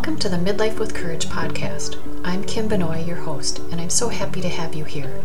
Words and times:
Welcome 0.00 0.18
to 0.20 0.30
the 0.30 0.38
Midlife 0.38 0.78
with 0.78 0.94
Courage 0.94 1.26
podcast. 1.26 2.00
I'm 2.24 2.42
Kim 2.42 2.68
Benoy, 2.68 3.04
your 3.04 3.18
host, 3.18 3.58
and 3.58 3.78
I'm 3.78 3.90
so 3.90 4.08
happy 4.08 4.40
to 4.40 4.48
have 4.48 4.74
you 4.74 4.84
here. 4.84 5.22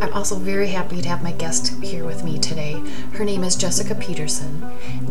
I'm 0.00 0.14
also 0.14 0.36
very 0.36 0.68
happy 0.68 1.02
to 1.02 1.08
have 1.10 1.22
my 1.22 1.32
guest 1.32 1.74
here 1.82 2.06
with 2.06 2.24
me 2.24 2.38
today. 2.38 2.82
Her 3.12 3.24
name 3.26 3.44
is 3.44 3.54
Jessica 3.54 3.94
Peterson, 3.94 4.62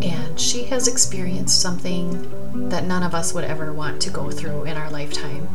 and 0.01 0.39
she 0.39 0.63
has 0.63 0.87
experienced 0.87 1.61
something 1.61 2.69
that 2.69 2.85
none 2.85 3.03
of 3.03 3.13
us 3.13 3.35
would 3.35 3.43
ever 3.43 3.71
want 3.71 4.01
to 4.01 4.09
go 4.09 4.31
through 4.31 4.63
in 4.63 4.77
our 4.77 4.89
lifetime. 4.89 5.47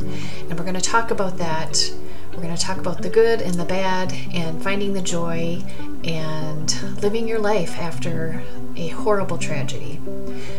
And 0.48 0.56
we're 0.56 0.64
going 0.64 0.74
to 0.74 0.80
talk 0.80 1.10
about 1.10 1.38
that. 1.38 1.92
We're 2.30 2.44
going 2.44 2.54
to 2.54 2.62
talk 2.62 2.78
about 2.78 3.02
the 3.02 3.10
good 3.10 3.42
and 3.42 3.56
the 3.56 3.64
bad, 3.64 4.12
and 4.32 4.62
finding 4.62 4.92
the 4.92 5.02
joy, 5.02 5.64
and 6.04 7.02
living 7.02 7.26
your 7.26 7.40
life 7.40 7.76
after 7.76 8.40
a 8.76 8.86
horrible 8.90 9.36
tragedy. 9.36 10.00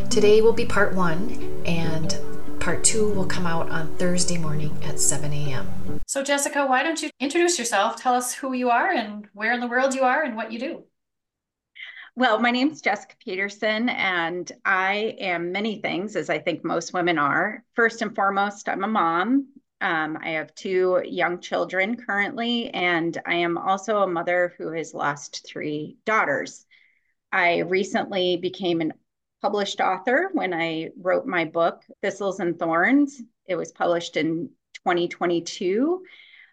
Today 0.10 0.42
will 0.42 0.52
be 0.52 0.66
part 0.66 0.94
one, 0.94 1.64
and 1.66 2.19
Part 2.70 2.84
two 2.84 3.12
will 3.14 3.26
come 3.26 3.48
out 3.48 3.68
on 3.72 3.96
Thursday 3.96 4.38
morning 4.38 4.78
at 4.84 5.00
7 5.00 5.34
a.m. 5.34 6.00
So, 6.06 6.22
Jessica, 6.22 6.68
why 6.68 6.84
don't 6.84 7.02
you 7.02 7.10
introduce 7.20 7.58
yourself? 7.58 7.96
Tell 7.96 8.14
us 8.14 8.32
who 8.32 8.54
you 8.54 8.70
are 8.70 8.92
and 8.92 9.28
where 9.34 9.54
in 9.54 9.60
the 9.60 9.66
world 9.66 9.96
you 9.96 10.04
are 10.04 10.22
and 10.22 10.36
what 10.36 10.52
you 10.52 10.60
do. 10.60 10.84
Well, 12.16 12.38
my 12.38 12.52
name 12.52 12.70
is 12.70 12.82
Jessica 12.82 13.16
Peterson, 13.26 13.90
and 13.90 14.52
I 14.64 15.16
am 15.20 15.52
many 15.52 15.82
things, 15.82 16.16
as 16.16 16.30
I 16.30 16.38
think 16.38 16.64
most 16.64 16.94
women 16.94 17.18
are. 17.18 17.64
First 17.74 18.04
and 18.04 18.14
foremost, 18.14 18.70
I'm 18.70 18.84
a 18.84 18.88
mom. 18.88 19.48
Um, 19.82 20.20
I 20.22 20.30
have 20.34 20.54
two 20.54 21.02
young 21.04 21.40
children 21.40 21.96
currently, 21.96 22.70
and 22.70 23.20
I 23.26 23.34
am 23.34 23.58
also 23.58 24.04
a 24.04 24.08
mother 24.08 24.54
who 24.60 24.74
has 24.74 24.94
lost 24.94 25.44
three 25.44 25.98
daughters. 26.06 26.68
I 27.32 27.62
recently 27.62 28.38
became 28.38 28.82
an 28.82 28.94
published 29.42 29.82
author 29.82 30.30
when 30.34 30.54
I 30.54 30.90
wrote 31.00 31.26
my 31.26 31.46
book, 31.46 31.84
Thistles 32.02 32.40
and 32.40 32.58
Thorns. 32.58 33.22
It 33.46 33.56
was 33.56 33.72
published 33.72 34.18
in 34.18 34.50
2022. 34.86 36.04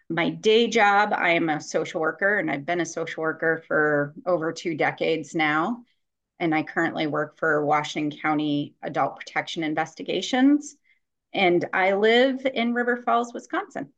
My 0.09 0.29
day 0.29 0.67
job, 0.67 1.13
I 1.13 1.31
am 1.31 1.49
a 1.49 1.59
social 1.59 1.99
worker, 1.99 2.39
and 2.39 2.49
I've 2.49 2.65
been 2.65 2.81
a 2.81 2.85
social 2.85 3.21
worker 3.21 3.63
for 3.67 4.13
over 4.25 4.53
two 4.53 4.75
decades 4.75 5.35
now. 5.35 5.83
And 6.39 6.53
I 6.55 6.63
currently 6.63 7.07
work 7.07 7.37
for 7.37 7.65
Washington 7.65 8.19
County 8.19 8.75
Adult 8.83 9.17
Protection 9.17 9.63
Investigations. 9.63 10.77
And 11.33 11.65
I 11.73 11.93
live 11.93 12.45
in 12.53 12.73
River 12.73 12.97
Falls, 12.97 13.33
Wisconsin. 13.33 13.89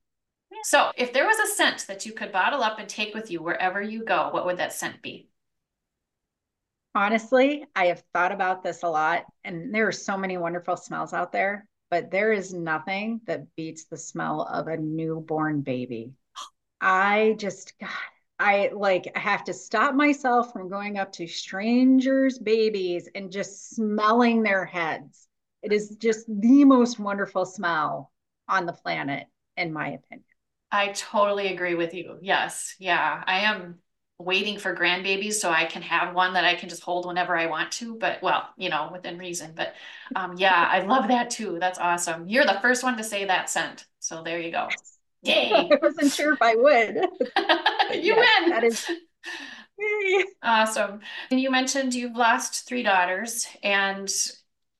So, 0.64 0.92
if 0.98 1.14
there 1.14 1.26
was 1.26 1.38
a 1.40 1.54
scent 1.56 1.86
that 1.88 2.06
you 2.06 2.12
could 2.12 2.32
bottle 2.32 2.64
up 2.64 2.80
and 2.80 2.90
take 2.90 3.14
with 3.14 3.30
you 3.30 3.42
wherever 3.42 3.82
you 3.82 4.04
go, 4.04 4.30
what 4.32 4.45
would 4.45 4.58
that 4.58 4.73
scent 4.73 5.02
be? 5.02 5.29
Honestly, 6.95 7.66
I 7.76 7.88
have 7.88 8.04
thought 8.14 8.32
about 8.32 8.64
this 8.64 8.84
a 8.84 8.90
lot, 8.90 9.26
and 9.44 9.73
there 9.73 9.88
are 9.88 9.94
so 9.94 10.18
many 10.18 10.38
wonderful 10.38 10.78
smells 10.78 11.14
out 11.14 11.32
there, 11.32 11.68
but 11.90 12.12
there 12.12 12.32
is 12.32 12.54
nothing 12.54 13.22
that 13.26 13.56
beats 13.56 13.86
the 13.86 13.98
smell 13.98 14.42
of 14.42 14.68
a 14.68 14.78
newborn 14.78 15.62
baby. 15.62 16.14
I 16.82 17.36
just, 17.38 17.73
God, 17.80 17.90
I 18.40 18.72
like 18.73 19.12
I 19.16 19.20
have 19.20 19.44
to 19.45 19.54
stop 19.54 19.95
myself 19.95 20.54
from 20.54 20.70
going 20.70 20.98
up 20.98 21.12
to 21.14 21.28
strangers' 21.28 22.40
babies 22.40 23.10
and 23.14 23.32
just 23.32 23.72
smelling 23.72 24.44
their 24.44 24.66
heads. 24.66 25.28
It 25.62 25.73
is 25.73 25.98
just 25.98 26.26
the 26.28 26.64
most 26.64 27.00
wonderful 27.00 27.45
smell 27.45 28.12
on 28.48 28.66
the 28.66 28.73
planet, 28.73 29.28
in 29.58 29.73
my 29.73 29.90
opinion. 29.90 30.23
I 30.72 30.90
totally 30.90 31.52
agree 31.54 31.76
with 31.76 31.94
you. 31.94 32.17
Yes. 32.22 32.76
Yeah. 32.80 33.23
I 33.26 33.40
am 33.40 33.80
waiting 34.20 34.59
for 34.59 34.75
grandbabies 34.75 35.36
so 35.36 35.50
I 35.50 35.64
can 35.64 35.81
have 35.81 36.14
one 36.14 36.34
that 36.34 36.44
I 36.44 36.53
can 36.56 36.67
just 36.67 36.84
hold 36.84 37.06
whenever 37.06 37.38
I 37.38 37.45
want 37.45 37.72
to. 37.73 37.95
But 37.95 38.22
well, 38.22 38.50
you 38.58 38.70
know, 38.70 38.89
within 38.92 39.17
reason. 39.17 39.53
But 39.56 39.73
um, 40.16 40.36
yeah, 40.38 40.67
I 40.70 40.81
love 40.81 41.08
that 41.08 41.30
too. 41.30 41.58
That's 41.59 41.80
awesome. 41.80 42.28
You're 42.28 42.45
the 42.45 42.59
first 42.61 42.84
one 42.84 42.98
to 42.98 43.03
say 43.03 43.26
that 43.26 43.50
scent. 43.50 43.86
So 44.00 44.22
there 44.22 44.39
you 44.39 44.52
go. 44.52 44.67
Yay. 45.23 45.52
I 45.72 45.78
wasn't 45.81 46.11
sure 46.11 46.34
if 46.34 46.42
I 46.42 46.56
would. 46.56 46.95
you 48.03 48.16
yes, 48.16 48.42
win. 48.42 48.50
That 48.50 48.64
is 48.66 48.86
awesome. 50.44 50.99
And 51.32 51.39
you 51.39 51.49
mentioned 51.49 51.94
you've 51.94 52.17
lost 52.17 52.67
three 52.67 52.83
daughters, 52.83 53.48
and 53.64 54.11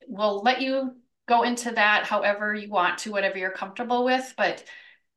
we'll 0.08 0.42
let 0.42 0.62
you 0.62 0.96
go 1.30 1.44
into 1.44 1.72
that 1.72 2.06
however 2.06 2.54
you 2.54 2.70
want 2.70 2.98
to, 3.00 3.12
whatever 3.12 3.38
you're 3.38 3.52
comfortable 3.52 4.04
with. 4.04 4.34
But 4.38 4.64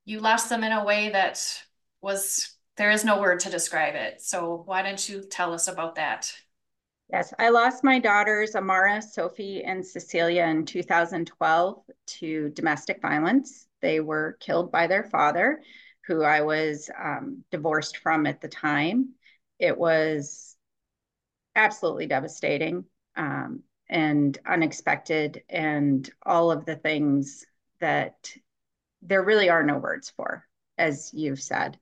you 0.05 0.21
lost 0.21 0.49
them 0.49 0.63
in 0.63 0.73
a 0.73 0.85
way 0.85 1.11
that 1.11 1.43
was 2.01 2.55
there 2.83 2.91
is 2.91 3.05
no 3.05 3.21
word 3.21 3.39
to 3.39 3.49
describe 3.49 3.95
it. 3.95 4.21
So 4.21 4.65
why 4.67 4.83
don't 4.83 5.09
you 5.09 5.23
tell 5.23 5.55
us 5.55 5.69
about 5.69 5.95
that? 5.95 6.33
Yes, 7.13 7.33
I 7.39 7.51
lost 7.51 7.85
my 7.85 8.01
daughters, 8.01 8.57
Amara, 8.57 9.01
Sophie, 9.01 9.63
and 9.63 9.87
Cecelia 9.87 10.45
in 10.47 10.65
2012 10.65 11.81
to 12.19 12.49
domestic 12.49 13.01
violence. 13.01 13.69
They 13.83 14.01
were 14.01 14.37
killed 14.41 14.73
by 14.73 14.89
their 14.89 15.05
father, 15.05 15.63
who 16.09 16.25
I 16.25 16.41
was 16.41 16.91
um, 17.01 17.45
divorced 17.53 17.99
from 17.99 18.27
at 18.27 18.41
the 18.41 18.49
time. 18.49 19.11
It 19.61 19.79
was 19.79 20.57
absolutely 21.55 22.07
devastating 22.07 22.87
um, 23.15 23.63
and 23.89 24.37
unexpected, 24.45 25.45
and 25.49 26.11
all 26.27 26.51
of 26.51 26.65
the 26.65 26.75
things 26.75 27.47
that 27.79 28.33
there 29.03 29.23
really 29.23 29.51
are 29.51 29.63
no 29.63 29.79
words 29.79 30.13
for, 30.17 30.49
as 30.77 31.13
you've 31.15 31.41
said 31.41 31.79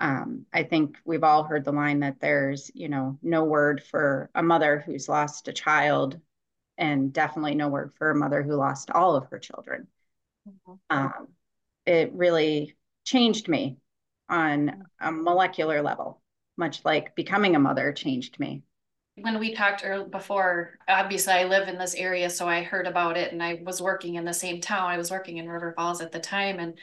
um, 0.00 0.46
I 0.52 0.62
think 0.62 0.96
we've 1.04 1.24
all 1.24 1.42
heard 1.42 1.64
the 1.64 1.72
line 1.72 2.00
that 2.00 2.20
there's, 2.20 2.70
you 2.74 2.88
know, 2.88 3.18
no 3.22 3.44
word 3.44 3.82
for 3.82 4.30
a 4.34 4.42
mother 4.42 4.82
who's 4.84 5.08
lost 5.08 5.48
a 5.48 5.52
child, 5.52 6.20
and 6.76 7.12
definitely 7.12 7.56
no 7.56 7.68
word 7.68 7.92
for 7.94 8.10
a 8.10 8.16
mother 8.16 8.42
who 8.42 8.54
lost 8.54 8.90
all 8.90 9.16
of 9.16 9.26
her 9.26 9.38
children. 9.38 9.88
Mm-hmm. 10.48 10.96
Um, 10.96 11.28
it 11.84 12.12
really 12.12 12.76
changed 13.04 13.48
me 13.48 13.78
on 14.28 14.84
a 15.00 15.10
molecular 15.10 15.82
level, 15.82 16.20
much 16.56 16.84
like 16.84 17.16
becoming 17.16 17.56
a 17.56 17.60
mother 17.60 17.92
changed 17.92 18.38
me. 18.38 18.62
When 19.16 19.40
we 19.40 19.52
talked 19.54 19.84
before, 20.12 20.78
obviously 20.86 21.32
I 21.32 21.44
live 21.44 21.66
in 21.66 21.76
this 21.76 21.94
area, 21.96 22.30
so 22.30 22.46
I 22.46 22.62
heard 22.62 22.86
about 22.86 23.16
it 23.16 23.32
and 23.32 23.42
I 23.42 23.60
was 23.64 23.82
working 23.82 24.14
in 24.14 24.24
the 24.24 24.32
same 24.32 24.60
town. 24.60 24.88
I 24.88 24.96
was 24.96 25.10
working 25.10 25.38
in 25.38 25.48
River 25.48 25.72
Falls 25.76 26.00
at 26.00 26.12
the 26.12 26.20
time. 26.20 26.60
And 26.60 26.78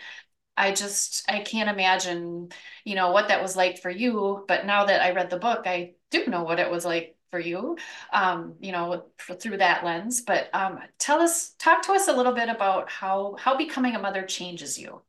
I 0.57 0.71
just 0.71 1.29
I 1.29 1.39
can't 1.39 1.69
imagine, 1.69 2.49
you 2.83 2.95
know, 2.95 3.11
what 3.11 3.27
that 3.27 3.41
was 3.41 3.55
like 3.55 3.81
for 3.81 3.89
you. 3.89 4.45
But 4.47 4.65
now 4.65 4.85
that 4.85 5.01
I 5.01 5.11
read 5.11 5.29
the 5.29 5.37
book, 5.37 5.63
I 5.65 5.93
do 6.11 6.27
know 6.27 6.43
what 6.43 6.59
it 6.59 6.69
was 6.69 6.85
like 6.85 7.17
for 7.31 7.39
you, 7.39 7.77
um, 8.13 8.55
you 8.59 8.71
know, 8.71 9.05
through 9.17 9.57
that 9.57 9.83
lens. 9.83 10.21
But 10.21 10.49
um, 10.53 10.79
tell 10.99 11.19
us, 11.19 11.51
talk 11.59 11.81
to 11.83 11.93
us 11.93 12.07
a 12.07 12.13
little 12.13 12.33
bit 12.33 12.49
about 12.49 12.89
how 12.89 13.35
how 13.37 13.57
becoming 13.57 13.95
a 13.95 13.99
mother 13.99 14.23
changes 14.23 14.79
you, 14.79 15.01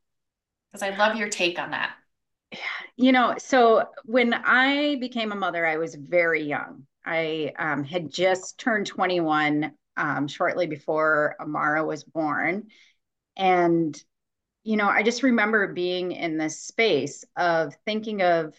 because 0.73 0.83
I 0.83 0.97
love 0.97 1.17
your 1.17 1.29
take 1.29 1.59
on 1.59 1.71
that. 1.71 1.93
You 2.97 3.13
know, 3.13 3.35
so 3.39 3.89
when 4.05 4.35
I 4.35 4.97
became 4.97 5.33
a 5.33 5.37
mother, 5.37 5.67
I 5.67 5.77
was 5.77 5.95
very 5.95 6.43
young. 6.43 6.87
I 7.05 7.53
um, 7.59 7.85
had 7.85 8.11
just 8.11 8.59
turned 8.59 8.87
21 8.87 9.73
um, 9.97 10.29
shortly 10.29 10.67
before 10.67 11.37
Amara 11.41 11.85
was 11.85 12.05
born. 12.05 12.69
And 13.37 14.03
you 14.67 14.77
know, 14.77 14.89
I 14.89 15.05
just 15.05 15.23
remember 15.23 15.73
being 15.73 16.11
in 16.11 16.39
this 16.39 16.59
space 16.59 17.25
of 17.37 17.73
thinking 17.85 18.21
of, 18.23 18.53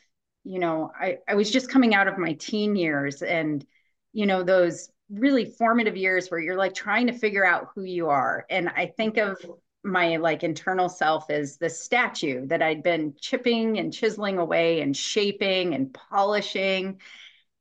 you 0.46 0.58
know, 0.58 0.90
I, 0.98 1.18
I 1.28 1.36
was 1.36 1.52
just 1.52 1.70
coming 1.70 1.94
out 1.94 2.08
of 2.08 2.18
my 2.18 2.32
teen 2.32 2.78
years 2.78 3.22
and, 3.22 3.66
you 4.14 4.26
know, 4.26 4.42
those 4.42 4.90
really 5.12 5.44
formative 5.44 5.98
years 5.98 6.30
where 6.30 6.40
you're 6.40 6.56
like 6.56 6.74
trying 6.74 7.08
to 7.08 7.14
figure 7.14 7.46
out 7.46 7.72
who 7.76 7.84
you 7.84 8.08
are. 8.08 8.46
And 8.50 8.70
I 8.70 8.86
think 8.86 9.18
of 9.18 9.38
my 9.84 10.16
like 10.16 10.44
internal 10.44 10.88
self 10.88 11.30
as 11.30 11.58
the 11.58 11.70
statue 11.70 12.48
that 12.48 12.62
I'd 12.62 12.84
been 12.84 13.14
chipping 13.20 13.78
and 13.78 13.94
chiseling 13.94 14.38
away 14.38 14.80
and 14.80 14.96
shaping 14.96 15.76
and 15.76 15.94
polishing. 15.94 17.02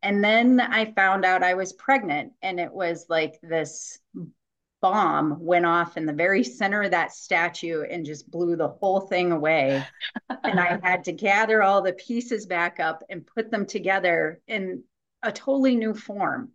And 0.02 0.22
then 0.22 0.60
I 0.60 0.92
found 0.92 1.24
out 1.24 1.42
I 1.42 1.54
was 1.54 1.72
pregnant 1.72 2.34
and 2.42 2.60
it 2.60 2.72
was 2.72 3.06
like 3.08 3.40
this 3.42 3.98
bomb 4.92 5.44
went 5.44 5.66
off 5.66 5.96
in 5.96 6.06
the 6.06 6.12
very 6.12 6.44
center 6.44 6.84
of 6.84 6.92
that 6.92 7.12
statue 7.12 7.82
and 7.82 8.06
just 8.06 8.30
blew 8.30 8.54
the 8.54 8.68
whole 8.68 9.00
thing 9.00 9.32
away. 9.32 9.84
and 10.44 10.60
I 10.60 10.78
had 10.80 11.02
to 11.04 11.12
gather 11.12 11.60
all 11.60 11.82
the 11.82 11.92
pieces 11.92 12.46
back 12.46 12.78
up 12.78 13.02
and 13.10 13.26
put 13.26 13.50
them 13.50 13.66
together 13.66 14.40
in 14.46 14.84
a 15.24 15.32
totally 15.32 15.74
new 15.74 15.92
form. 15.92 16.52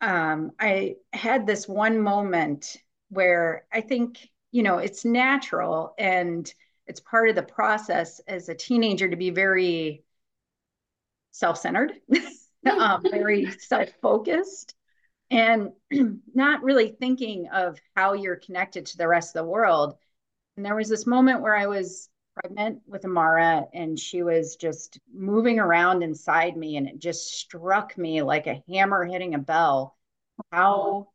Um, 0.00 0.52
I 0.58 0.96
had 1.12 1.46
this 1.46 1.68
one 1.68 2.00
moment 2.00 2.78
where 3.10 3.66
I 3.70 3.82
think, 3.82 4.26
you 4.50 4.62
know, 4.62 4.78
it's 4.78 5.04
natural 5.04 5.94
and 5.98 6.50
it's 6.86 7.00
part 7.00 7.28
of 7.28 7.36
the 7.36 7.42
process 7.42 8.20
as 8.26 8.48
a 8.48 8.54
teenager 8.54 9.10
to 9.10 9.16
be 9.16 9.30
very 9.30 10.02
self 11.32 11.58
centered, 11.58 11.92
um, 12.70 13.02
very 13.02 13.50
self 13.50 13.90
focused 14.00 14.74
and 15.30 15.72
not 16.34 16.62
really 16.62 16.88
thinking 16.88 17.48
of 17.48 17.78
how 17.96 18.12
you're 18.12 18.36
connected 18.36 18.86
to 18.86 18.96
the 18.96 19.08
rest 19.08 19.34
of 19.34 19.44
the 19.44 19.50
world. 19.50 19.96
And 20.56 20.64
there 20.64 20.76
was 20.76 20.88
this 20.88 21.06
moment 21.06 21.40
where 21.40 21.56
I 21.56 21.66
was 21.66 22.08
pregnant 22.34 22.82
with 22.86 23.04
Amara 23.04 23.66
and 23.72 23.98
she 23.98 24.22
was 24.22 24.56
just 24.56 24.98
moving 25.12 25.58
around 25.58 26.02
inside 26.02 26.56
me 26.56 26.76
and 26.76 26.88
it 26.88 26.98
just 26.98 27.32
struck 27.32 27.96
me 27.96 28.22
like 28.22 28.46
a 28.46 28.62
hammer 28.68 29.04
hitting 29.04 29.34
a 29.34 29.38
bell 29.38 29.96
how 30.50 31.08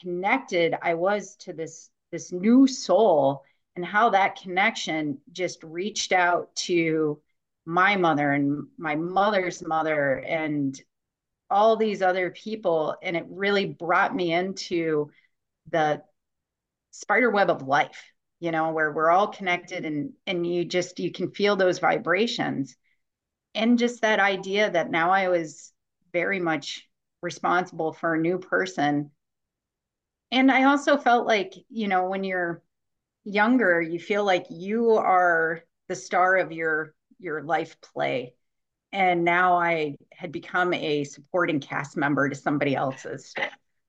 connected 0.00 0.74
I 0.80 0.94
was 0.94 1.36
to 1.40 1.52
this 1.52 1.90
this 2.10 2.32
new 2.32 2.66
soul 2.66 3.42
and 3.74 3.84
how 3.84 4.10
that 4.10 4.40
connection 4.40 5.18
just 5.32 5.62
reached 5.64 6.12
out 6.12 6.54
to 6.56 7.20
my 7.64 7.96
mother 7.96 8.32
and 8.32 8.66
my 8.76 8.96
mother's 8.96 9.62
mother 9.66 10.18
and 10.18 10.80
all 11.52 11.76
these 11.76 12.02
other 12.02 12.30
people 12.30 12.96
and 13.02 13.16
it 13.16 13.26
really 13.28 13.66
brought 13.66 14.14
me 14.14 14.32
into 14.32 15.10
the 15.70 16.02
spider 16.90 17.30
web 17.30 17.50
of 17.50 17.62
life 17.62 18.02
you 18.42 18.50
know 18.50 18.72
where 18.72 18.90
we're 18.90 19.08
all 19.08 19.28
connected 19.28 19.84
and 19.84 20.14
and 20.26 20.44
you 20.44 20.64
just 20.64 20.98
you 20.98 21.12
can 21.12 21.30
feel 21.30 21.54
those 21.54 21.78
vibrations. 21.78 22.76
And 23.54 23.78
just 23.78 24.00
that 24.02 24.18
idea 24.18 24.68
that 24.68 24.90
now 24.90 25.12
i 25.12 25.28
was 25.28 25.72
very 26.12 26.40
much 26.40 26.88
responsible 27.22 27.92
for 27.92 28.14
a 28.14 28.20
new 28.20 28.38
person. 28.40 29.12
And 30.32 30.50
i 30.50 30.64
also 30.64 30.96
felt 30.96 31.24
like 31.24 31.52
you 31.68 31.86
know 31.86 32.08
when 32.08 32.24
you're 32.24 32.64
younger 33.22 33.80
you 33.80 34.00
feel 34.00 34.24
like 34.24 34.46
you 34.50 34.90
are 34.90 35.62
the 35.86 35.94
star 35.94 36.36
of 36.38 36.50
your 36.50 36.96
your 37.20 37.44
life 37.44 37.80
play 37.80 38.34
and 38.92 39.24
now 39.24 39.56
I 39.56 39.96
had 40.12 40.32
become 40.32 40.74
a 40.74 41.04
supporting 41.04 41.60
cast 41.60 41.96
member 41.96 42.28
to 42.28 42.34
somebody 42.34 42.76
else's. 42.76 43.34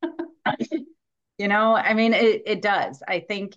you 1.37 1.47
know, 1.47 1.75
I 1.75 1.93
mean, 1.93 2.13
it, 2.13 2.43
it 2.45 2.61
does. 2.61 3.03
I 3.07 3.19
think 3.19 3.55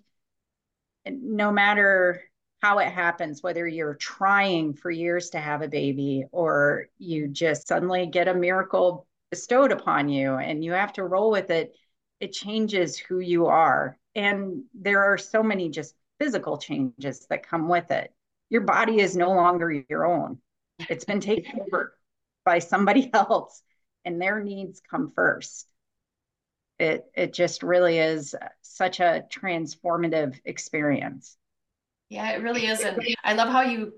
no 1.07 1.53
matter 1.53 2.23
how 2.63 2.79
it 2.81 2.89
happens, 2.89 3.43
whether 3.43 3.67
you're 3.67 3.95
trying 3.95 4.75
for 4.75 4.91
years 4.91 5.31
to 5.31 5.39
have 5.39 5.63
a 5.63 5.69
baby 5.69 6.25
or 6.33 6.87
you 6.99 7.29
just 7.29 7.69
suddenly 7.69 8.07
get 8.07 8.29
a 8.29 8.35
miracle 8.35 9.07
bestowed 9.31 9.71
upon 9.71 10.09
you 10.09 10.35
and 10.35 10.65
you 10.65 10.73
have 10.73 10.93
to 10.95 11.05
roll 11.05 11.31
with 11.31 11.51
it, 11.51 11.77
it 12.19 12.33
changes 12.33 12.99
who 12.99 13.21
you 13.21 13.47
are. 13.47 13.97
And 14.17 14.65
there 14.75 15.05
are 15.05 15.19
so 15.19 15.43
many 15.45 15.69
just 15.69 15.95
physical 16.19 16.59
changes 16.59 17.27
that 17.31 17.47
come 17.47 17.69
with 17.69 17.91
it. 17.93 18.13
Your 18.49 18.63
body 18.63 19.01
is 19.01 19.17
no 19.17 19.31
longer 19.31 19.85
your 19.89 20.07
own 20.07 20.39
it's 20.79 21.05
been 21.05 21.21
taken 21.21 21.61
over 21.61 21.97
by 22.45 22.59
somebody 22.59 23.11
else 23.15 23.63
and 24.05 24.21
their 24.21 24.43
needs 24.43 24.81
come 24.89 25.13
first. 25.15 25.67
It 26.79 27.07
it 27.15 27.33
just 27.33 27.63
really 27.63 27.99
is 27.99 28.35
such 28.63 29.01
a 29.01 29.25
transformative 29.33 30.39
experience. 30.45 31.37
Yeah, 32.09 32.31
it 32.33 32.43
really 32.43 32.67
is. 32.67 32.81
And 32.81 33.01
I 33.25 33.33
love 33.33 33.49
how 33.49 33.63
you 33.63 33.95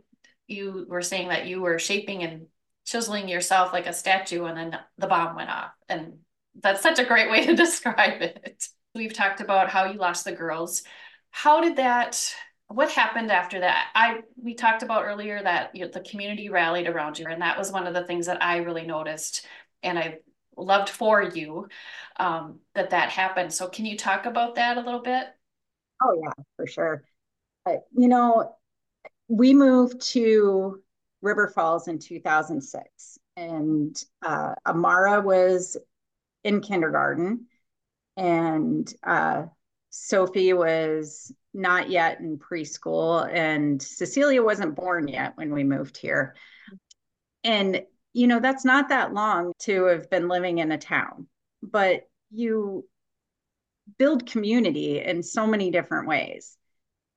you 0.47 0.87
were 0.89 1.03
saying 1.03 1.29
that 1.29 1.47
you 1.47 1.61
were 1.61 1.79
shaping 1.79 2.23
and 2.23 2.47
chiseling 2.87 3.29
yourself 3.29 3.73
like 3.73 3.87
a 3.87 3.93
statue 3.93 4.47
and 4.47 4.57
then 4.57 4.79
the 4.97 5.07
bomb 5.07 5.37
went 5.37 5.51
off. 5.51 5.73
And 5.89 6.19
that's 6.61 6.83
such 6.83 6.99
a 6.99 7.05
great 7.05 7.31
way 7.31 7.45
to 7.47 7.55
describe 7.57 8.23
it. 8.23 8.67
We've 8.95 9.13
talked 9.13 9.41
about 9.41 9.69
how 9.69 9.85
you 9.85 9.99
lost 9.99 10.25
the 10.25 10.33
girls. 10.33 10.83
How 11.31 11.61
did 11.61 11.77
that 11.77 12.35
what 12.69 12.91
happened 12.91 13.33
after 13.33 13.61
that? 13.61 13.89
I 13.95 14.21
we 14.37 14.55
talked 14.55 14.83
about 14.83 15.05
earlier 15.05 15.43
that 15.43 15.75
you 15.75 15.85
know, 15.85 15.91
the 15.91 16.01
community 16.01 16.49
rallied 16.51 16.87
around 16.87 17.19
you, 17.19 17.27
and 17.27 17.41
that 17.43 17.59
was 17.59 17.73
one 17.73 17.87
of 17.87 17.95
the 17.95 18.05
things 18.05 18.27
that 18.27 18.43
I 18.43 18.59
really 18.59 18.87
noticed, 18.87 19.47
and 19.83 19.99
I 19.99 20.19
loved 20.57 20.91
for 20.91 21.23
you 21.23 21.69
um, 22.19 22.61
that 22.75 22.91
that 22.91 23.11
happened. 23.11 23.53
So, 23.53 23.69
can 23.69 23.87
you 23.87 23.97
talk 23.97 24.27
about 24.27 24.57
that 24.57 24.77
a 24.77 24.83
little 24.83 25.01
bit? 25.01 25.27
Oh 26.03 26.21
yeah, 26.23 26.45
for 26.57 26.67
sure. 26.67 27.05
Uh, 27.65 27.77
you 27.97 28.09
know, 28.09 28.55
we 29.29 29.55
moved 29.55 30.01
to 30.13 30.83
River 31.23 31.49
Falls 31.49 31.89
in 31.89 31.99
2006, 31.99 33.19
and 33.37 34.05
uh, 34.23 34.55
Amara 34.67 35.23
was 35.23 35.79
in 36.45 36.61
kindergarten, 36.61 37.47
and 38.19 38.93
uh, 39.03 39.45
Sophie 39.91 40.53
was 40.53 41.33
not 41.55 41.91
yet 41.91 42.21
in 42.21 42.39
preschool, 42.39 43.29
and 43.33 43.81
Cecelia 43.83 44.43
wasn't 44.43 44.77
born 44.77 45.09
yet 45.09 45.37
when 45.37 45.53
we 45.53 45.65
moved 45.65 45.97
here. 45.97 46.35
And, 47.45 47.83
you 48.13 48.27
know, 48.27 48.41
that's 48.41 48.65
not 48.65 48.91
that 48.91 49.15
long 49.15 49.53
to 49.61 49.85
have 49.85 50.11
been 50.11 50.29
living 50.29 50.59
in 50.59 50.73
a 50.73 50.79
town, 50.79 51.27
but 51.63 52.03
you 52.31 52.85
build 53.97 54.27
community 54.27 55.03
in 55.03 55.23
so 55.23 55.47
many 55.47 55.71
different 55.71 56.07
ways 56.07 56.57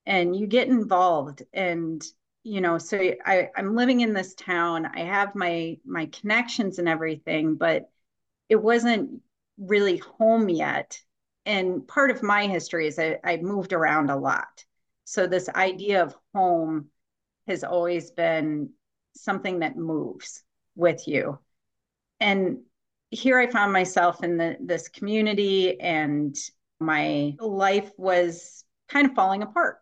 and 0.05 0.35
you 0.35 0.47
get 0.47 0.67
involved 0.67 1.43
and 1.53 2.03
you 2.43 2.61
know 2.61 2.77
so 2.77 2.97
I, 3.25 3.49
i'm 3.55 3.75
living 3.75 4.01
in 4.01 4.13
this 4.13 4.33
town 4.33 4.85
i 4.85 5.01
have 5.01 5.35
my 5.35 5.77
my 5.85 6.07
connections 6.07 6.79
and 6.79 6.87
everything 6.87 7.55
but 7.55 7.89
it 8.49 8.61
wasn't 8.61 9.21
really 9.57 9.97
home 9.97 10.49
yet 10.49 10.99
and 11.45 11.87
part 11.87 12.11
of 12.11 12.23
my 12.23 12.47
history 12.47 12.87
is 12.87 12.99
I, 12.99 13.17
I 13.23 13.37
moved 13.37 13.73
around 13.73 14.09
a 14.09 14.17
lot. 14.17 14.65
So 15.05 15.27
this 15.27 15.49
idea 15.49 16.03
of 16.03 16.15
home 16.33 16.87
has 17.47 17.63
always 17.63 18.11
been 18.11 18.69
something 19.15 19.59
that 19.59 19.75
moves 19.75 20.43
with 20.75 21.07
you. 21.07 21.39
And 22.19 22.59
here 23.09 23.39
I 23.39 23.47
found 23.47 23.73
myself 23.73 24.23
in 24.23 24.37
the, 24.37 24.57
this 24.59 24.87
community, 24.87 25.79
and 25.81 26.35
my 26.79 27.35
life 27.39 27.91
was 27.97 28.63
kind 28.87 29.07
of 29.07 29.15
falling 29.15 29.43
apart 29.43 29.79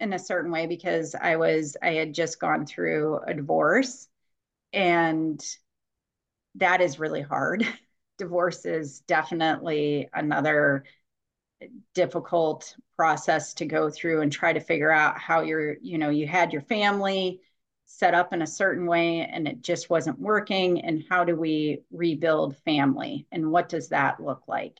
in 0.00 0.12
a 0.12 0.18
certain 0.18 0.50
way 0.50 0.66
because 0.66 1.14
I 1.14 1.36
was 1.36 1.76
I 1.82 1.92
had 1.92 2.12
just 2.12 2.40
gone 2.40 2.66
through 2.66 3.20
a 3.26 3.32
divorce, 3.32 4.08
and 4.72 5.42
that 6.56 6.80
is 6.80 6.98
really 6.98 7.22
hard. 7.22 7.66
divorce 8.18 8.64
is 8.64 9.00
definitely 9.00 10.08
another 10.12 10.84
difficult 11.94 12.76
process 12.96 13.54
to 13.54 13.66
go 13.66 13.90
through 13.90 14.20
and 14.20 14.32
try 14.32 14.52
to 14.52 14.60
figure 14.60 14.90
out 14.90 15.18
how 15.18 15.40
you're, 15.40 15.76
you 15.80 15.98
know, 15.98 16.10
you 16.10 16.26
had 16.26 16.52
your 16.52 16.62
family 16.62 17.40
set 17.86 18.14
up 18.14 18.32
in 18.32 18.42
a 18.42 18.46
certain 18.46 18.86
way 18.86 19.20
and 19.20 19.46
it 19.46 19.62
just 19.62 19.90
wasn't 19.90 20.18
working. 20.18 20.80
And 20.82 21.04
how 21.08 21.24
do 21.24 21.36
we 21.36 21.82
rebuild 21.90 22.56
family? 22.58 23.26
And 23.32 23.50
what 23.50 23.68
does 23.68 23.88
that 23.88 24.22
look 24.22 24.42
like? 24.48 24.78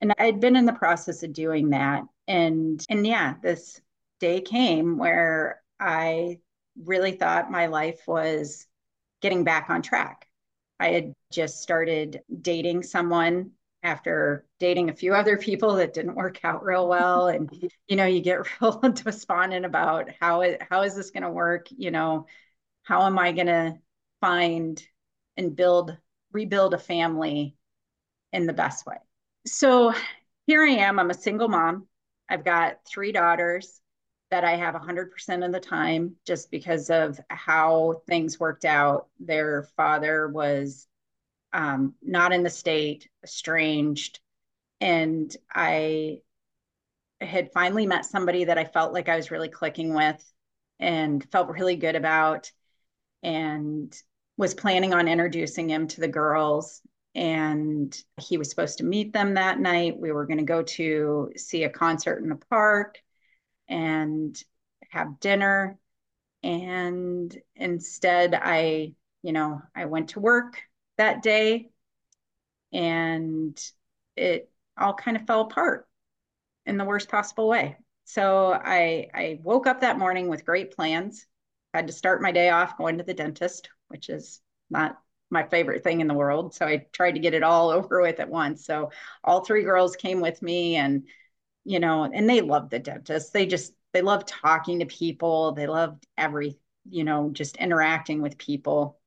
And 0.00 0.12
I'd 0.18 0.40
been 0.40 0.56
in 0.56 0.66
the 0.66 0.72
process 0.72 1.22
of 1.22 1.32
doing 1.32 1.70
that. 1.70 2.04
And 2.26 2.84
and 2.88 3.06
yeah, 3.06 3.34
this 3.42 3.80
day 4.20 4.40
came 4.40 4.98
where 4.98 5.60
I 5.80 6.38
really 6.84 7.12
thought 7.12 7.50
my 7.50 7.66
life 7.66 8.06
was 8.06 8.66
getting 9.20 9.44
back 9.44 9.70
on 9.70 9.82
track. 9.82 10.27
I 10.80 10.88
had 10.88 11.12
just 11.32 11.60
started 11.62 12.22
dating 12.40 12.82
someone 12.82 13.52
after 13.82 14.44
dating 14.58 14.90
a 14.90 14.94
few 14.94 15.14
other 15.14 15.36
people 15.36 15.76
that 15.76 15.94
didn't 15.94 16.14
work 16.14 16.44
out 16.44 16.64
real 16.64 16.88
well. 16.88 17.28
And 17.28 17.50
you 17.88 17.96
know 17.96 18.06
you 18.06 18.20
get 18.20 18.46
real 18.60 18.78
despondent 18.80 19.64
about 19.64 20.10
how 20.20 20.42
it, 20.42 20.62
how 20.68 20.82
is 20.82 20.94
this 20.94 21.10
going 21.10 21.22
to 21.22 21.30
work? 21.30 21.68
You 21.70 21.90
know 21.90 22.26
how 22.82 23.02
am 23.02 23.18
i 23.18 23.32
going 23.32 23.48
to 23.48 23.74
find 24.20 24.82
and 25.36 25.54
build 25.54 25.96
rebuild 26.32 26.74
a 26.74 26.78
family 26.78 27.56
in 28.32 28.46
the 28.46 28.52
best 28.52 28.86
way? 28.86 28.96
So 29.46 29.92
here 30.46 30.64
i 30.64 30.70
am. 30.70 30.98
I'm 30.98 31.10
a 31.10 31.14
single 31.14 31.48
mom. 31.48 31.86
I've 32.28 32.44
got 32.44 32.78
three 32.86 33.12
daughters 33.12 33.80
that 34.30 34.44
I 34.44 34.56
have 34.56 34.74
100% 34.74 35.44
of 35.44 35.52
the 35.52 35.60
time 35.60 36.16
just 36.26 36.50
because 36.50 36.90
of 36.90 37.18
how 37.30 38.02
things 38.06 38.38
worked 38.38 38.64
out. 38.64 39.08
Their 39.18 39.62
father 39.76 40.28
was 40.28 40.86
um, 41.52 41.94
not 42.02 42.32
in 42.32 42.42
the 42.42 42.50
state, 42.50 43.08
estranged. 43.24 44.20
And 44.80 45.34
I 45.52 46.18
had 47.20 47.52
finally 47.52 47.86
met 47.86 48.04
somebody 48.04 48.44
that 48.44 48.58
I 48.58 48.64
felt 48.64 48.92
like 48.92 49.08
I 49.08 49.16
was 49.16 49.30
really 49.30 49.48
clicking 49.48 49.94
with 49.94 50.22
and 50.78 51.24
felt 51.32 51.48
really 51.48 51.76
good 51.76 51.96
about 51.96 52.52
and 53.22 53.96
was 54.36 54.54
planning 54.54 54.94
on 54.94 55.08
introducing 55.08 55.70
him 55.70 55.88
to 55.88 56.00
the 56.00 56.08
girls. 56.08 56.82
And 57.14 57.96
he 58.20 58.36
was 58.36 58.50
supposed 58.50 58.78
to 58.78 58.84
meet 58.84 59.12
them 59.12 59.34
that 59.34 59.58
night. 59.58 59.98
We 59.98 60.12
were 60.12 60.26
going 60.26 60.38
to 60.38 60.44
go 60.44 60.62
to 60.62 61.32
see 61.36 61.64
a 61.64 61.70
concert 61.70 62.22
in 62.22 62.28
the 62.28 62.36
park 62.36 62.98
and 63.68 64.40
have 64.90 65.20
dinner. 65.20 65.78
And 66.42 67.36
instead, 67.56 68.34
I, 68.34 68.94
you 69.22 69.32
know, 69.32 69.60
I 69.74 69.86
went 69.86 70.10
to 70.10 70.20
work 70.20 70.62
that 70.96 71.22
day 71.22 71.70
and 72.72 73.58
it 74.16 74.50
all 74.76 74.94
kind 74.94 75.16
of 75.16 75.26
fell 75.26 75.42
apart 75.42 75.88
in 76.66 76.76
the 76.76 76.84
worst 76.84 77.08
possible 77.08 77.48
way. 77.48 77.76
So 78.04 78.52
I 78.52 79.08
I 79.14 79.40
woke 79.42 79.66
up 79.66 79.80
that 79.80 79.98
morning 79.98 80.28
with 80.28 80.44
great 80.44 80.74
plans. 80.74 81.26
Had 81.74 81.86
to 81.88 81.92
start 81.92 82.22
my 82.22 82.32
day 82.32 82.50
off 82.50 82.78
going 82.78 82.98
to 82.98 83.04
the 83.04 83.14
dentist, 83.14 83.68
which 83.88 84.08
is 84.08 84.40
not 84.70 84.98
my 85.30 85.42
favorite 85.42 85.84
thing 85.84 86.00
in 86.00 86.06
the 86.06 86.14
world. 86.14 86.54
So 86.54 86.66
I 86.66 86.86
tried 86.92 87.12
to 87.12 87.20
get 87.20 87.34
it 87.34 87.42
all 87.42 87.70
over 87.70 88.00
with 88.00 88.20
at 88.20 88.30
once. 88.30 88.64
So 88.64 88.90
all 89.24 89.44
three 89.44 89.62
girls 89.62 89.96
came 89.96 90.20
with 90.20 90.40
me 90.42 90.76
and 90.76 91.04
you 91.68 91.80
know, 91.80 92.04
and 92.04 92.28
they 92.28 92.40
love 92.40 92.70
the 92.70 92.78
dentist. 92.78 93.34
They 93.34 93.44
just 93.44 93.74
they 93.92 94.00
love 94.00 94.24
talking 94.24 94.78
to 94.78 94.86
people. 94.86 95.52
They 95.52 95.66
loved 95.66 96.06
every, 96.16 96.58
you 96.88 97.04
know, 97.04 97.28
just 97.30 97.58
interacting 97.58 98.22
with 98.22 98.38
people. 98.38 98.98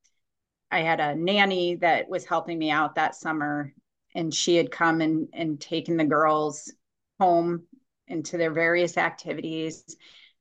I 0.70 0.82
had 0.82 1.00
a 1.00 1.16
nanny 1.16 1.76
that 1.78 2.08
was 2.08 2.24
helping 2.24 2.60
me 2.60 2.70
out 2.70 2.94
that 2.96 3.16
summer, 3.16 3.74
and 4.14 4.32
she 4.32 4.58
had 4.58 4.70
come 4.70 5.02
and, 5.02 5.28
and 5.34 5.60
taken 5.60 5.98
the 5.98 6.06
girls 6.06 6.72
home 7.20 7.64
into 8.08 8.38
their 8.38 8.52
various 8.52 8.96
activities. 8.96 9.84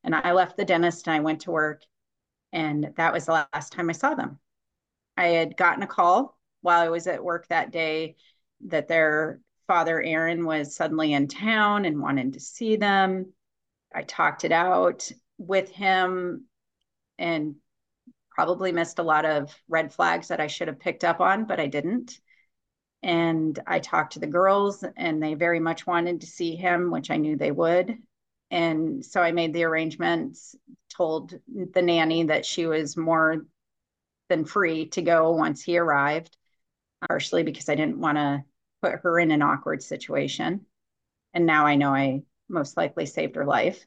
And 0.04 0.14
I 0.14 0.32
left 0.32 0.58
the 0.58 0.64
dentist 0.66 1.06
and 1.06 1.16
I 1.16 1.20
went 1.20 1.40
to 1.42 1.52
work. 1.52 1.82
And 2.52 2.92
that 2.98 3.14
was 3.14 3.24
the 3.24 3.46
last 3.54 3.72
time 3.72 3.88
I 3.88 3.94
saw 3.94 4.14
them. 4.14 4.38
I 5.16 5.28
had 5.28 5.56
gotten 5.56 5.82
a 5.82 5.86
call 5.86 6.38
while 6.60 6.82
I 6.82 6.90
was 6.90 7.06
at 7.06 7.24
work 7.24 7.48
that 7.48 7.72
day 7.72 8.16
that 8.66 8.88
their 8.88 9.40
father, 9.70 10.02
Aaron, 10.02 10.44
was 10.44 10.74
suddenly 10.74 11.12
in 11.12 11.28
town 11.28 11.84
and 11.84 12.02
wanted 12.02 12.32
to 12.32 12.40
see 12.40 12.74
them. 12.74 13.32
I 13.94 14.02
talked 14.02 14.44
it 14.44 14.50
out 14.50 15.08
with 15.38 15.70
him 15.70 16.46
and 17.20 17.54
probably 18.32 18.72
missed 18.72 18.98
a 18.98 19.04
lot 19.04 19.24
of 19.24 19.54
red 19.68 19.94
flags 19.94 20.26
that 20.26 20.40
I 20.40 20.48
should 20.48 20.66
have 20.66 20.80
picked 20.80 21.04
up 21.04 21.20
on, 21.20 21.44
but 21.44 21.60
I 21.60 21.68
didn't. 21.68 22.18
And 23.04 23.56
I 23.64 23.78
talked 23.78 24.14
to 24.14 24.18
the 24.18 24.26
girls, 24.26 24.84
and 24.96 25.22
they 25.22 25.34
very 25.34 25.60
much 25.60 25.86
wanted 25.86 26.22
to 26.22 26.26
see 26.26 26.56
him, 26.56 26.90
which 26.90 27.12
I 27.12 27.18
knew 27.18 27.36
they 27.36 27.52
would. 27.52 27.96
And 28.50 29.04
so 29.04 29.20
I 29.20 29.30
made 29.30 29.54
the 29.54 29.62
arrangements, 29.62 30.56
told 30.96 31.32
the 31.46 31.82
nanny 31.82 32.24
that 32.24 32.44
she 32.44 32.66
was 32.66 32.96
more 32.96 33.46
than 34.28 34.46
free 34.46 34.88
to 34.88 35.02
go 35.02 35.30
once 35.30 35.62
he 35.62 35.78
arrived, 35.78 36.36
partially 37.08 37.44
because 37.44 37.68
I 37.68 37.76
didn't 37.76 38.00
want 38.00 38.18
to 38.18 38.42
put 38.82 39.00
her 39.02 39.18
in 39.18 39.30
an 39.30 39.42
awkward 39.42 39.82
situation. 39.82 40.66
And 41.34 41.46
now 41.46 41.66
I 41.66 41.76
know 41.76 41.94
I 41.94 42.22
most 42.48 42.76
likely 42.76 43.06
saved 43.06 43.36
her 43.36 43.44
life 43.44 43.84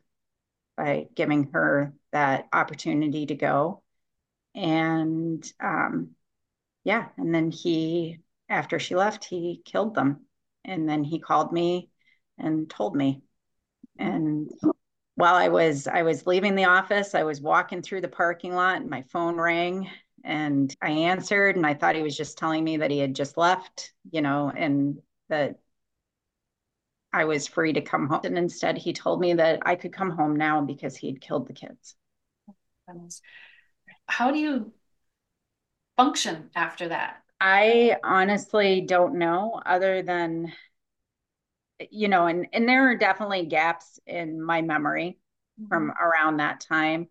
by 0.78 1.08
giving 1.16 1.52
her 1.54 1.94
that 2.12 2.48
opportunity 2.54 3.26
to 3.26 3.36
go. 3.36 3.84
And 4.56 5.46
um, 5.60 6.12
yeah, 6.84 7.08
and 7.18 7.34
then 7.34 7.52
he, 7.52 8.20
after 8.50 8.80
she 8.80 8.96
left, 8.96 9.26
he 9.26 9.62
killed 9.66 9.96
them. 9.96 10.26
And 10.66 10.88
then 10.88 11.04
he 11.04 11.20
called 11.20 11.52
me 11.52 11.90
and 12.38 12.70
told 12.70 12.96
me. 12.96 13.22
And 13.98 14.50
while 15.16 15.36
I 15.36 15.50
was 15.50 15.88
I 15.88 16.04
was 16.04 16.26
leaving 16.26 16.56
the 16.56 16.66
office, 16.66 17.14
I 17.14 17.24
was 17.24 17.42
walking 17.42 17.82
through 17.82 18.02
the 18.02 18.08
parking 18.08 18.54
lot 18.54 18.78
and 18.78 18.90
my 18.90 19.04
phone 19.04 19.36
rang 19.36 19.90
and 20.24 20.75
I 20.82 20.92
answered 20.92 21.56
and 21.56 21.65
I 21.65 21.74
thought 21.74 21.96
he 21.96 22.01
was 22.01 22.15
just 22.15 22.38
telling 22.38 22.63
me 22.63 22.77
that 22.77 22.92
he 22.92 23.00
had 23.00 23.15
just 23.15 23.38
left, 23.38 23.94
you 24.12 24.22
know, 24.22 24.51
and 24.56 25.01
that 25.30 25.60
I 27.12 27.25
was 27.25 27.48
free 27.48 27.74
to 27.74 27.82
come 27.82 28.08
home. 28.08 28.22
And 28.24 28.38
instead 28.38 28.77
he 28.77 28.94
told 28.94 29.20
me 29.20 29.34
that 29.34 29.60
I 29.65 29.75
could 29.75 29.94
come 29.94 30.12
home 30.12 30.36
now 30.36 30.62
because 30.62 30.96
he 30.96 31.08
had 31.08 31.22
killed 31.22 31.48
the 31.48 31.53
kids. 31.53 31.96
How 34.08 34.32
do 34.32 34.39
you 34.39 34.72
function 35.98 36.50
after 36.56 36.89
that? 36.89 37.18
I 37.39 37.98
honestly 38.03 38.82
don't 38.82 39.15
know 39.15 39.62
other 39.65 40.01
than 40.01 40.53
you 41.92 42.08
know, 42.08 42.27
and 42.27 42.48
and 42.53 42.68
there 42.68 42.89
are 42.89 42.98
definitely 42.98 43.46
gaps 43.46 44.00
in 44.06 44.42
my 44.42 44.62
memory 44.62 45.18
mm-hmm. 45.60 45.68
from 45.68 45.92
around 45.92 46.38
that 46.38 46.62
time. 46.62 47.08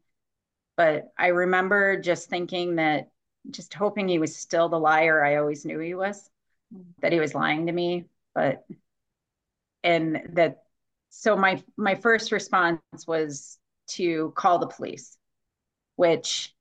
But 0.83 1.13
I 1.17 1.29
remember 1.29 2.01
just 2.01 2.29
thinking 2.29 2.75
that, 2.75 3.09
just 3.49 3.73
hoping 3.73 4.09
he 4.09 4.19
was 4.19 4.35
still 4.35 4.69
the 4.69 4.81
liar 4.81 5.25
I 5.25 5.37
always 5.37 5.65
knew 5.65 5.79
he 5.79 5.95
was, 5.95 6.29
that 6.99 7.13
he 7.13 7.21
was 7.21 7.37
lying 7.37 7.67
to 7.67 7.73
me. 7.73 8.07
But, 8.35 8.65
and 9.85 10.31
that, 10.33 10.65
so 11.11 11.37
my 11.37 11.63
my 11.77 11.95
first 11.95 12.33
response 12.33 12.81
was 13.07 13.61
to 13.91 14.33
call 14.35 14.59
the 14.59 14.67
police, 14.67 15.17
which 15.95 16.53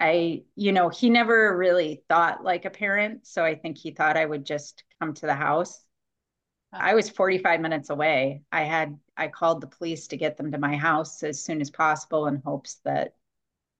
I, 0.00 0.44
you 0.56 0.72
know, 0.72 0.88
he 0.88 1.10
never 1.10 1.54
really 1.54 2.04
thought 2.08 2.42
like 2.42 2.64
a 2.64 2.70
parent. 2.70 3.26
So 3.26 3.44
I 3.44 3.54
think 3.54 3.76
he 3.76 3.90
thought 3.90 4.16
I 4.16 4.24
would 4.24 4.46
just 4.46 4.82
come 4.98 5.12
to 5.12 5.26
the 5.26 5.34
house. 5.34 5.84
I 6.72 6.94
was 6.94 7.10
45 7.10 7.60
minutes 7.60 7.90
away. 7.90 8.44
I 8.50 8.62
had 8.62 8.98
I 9.14 9.28
called 9.28 9.60
the 9.60 9.66
police 9.66 10.06
to 10.06 10.16
get 10.16 10.38
them 10.38 10.52
to 10.52 10.58
my 10.58 10.74
house 10.74 11.22
as 11.22 11.44
soon 11.44 11.60
as 11.60 11.68
possible 11.68 12.28
in 12.28 12.40
hopes 12.46 12.80
that 12.86 13.14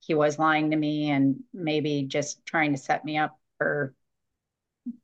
he 0.04 0.14
was 0.14 0.38
lying 0.38 0.70
to 0.70 0.76
me 0.76 1.10
and 1.10 1.40
maybe 1.52 2.02
just 2.02 2.44
trying 2.44 2.72
to 2.72 2.78
set 2.78 3.04
me 3.04 3.18
up 3.18 3.38
for 3.58 3.94